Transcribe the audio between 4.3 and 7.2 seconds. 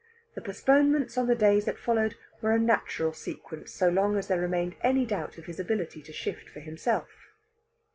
remained any doubt of his ability to shift for himself.